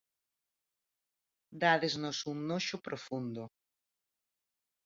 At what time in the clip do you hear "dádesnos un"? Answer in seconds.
1.61-2.37